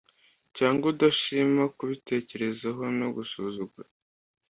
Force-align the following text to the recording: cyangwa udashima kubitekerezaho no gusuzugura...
cyangwa 0.57 0.85
udashima 0.93 1.63
kubitekerezaho 1.77 2.83
no 2.99 3.07
gusuzugura... 3.15 3.89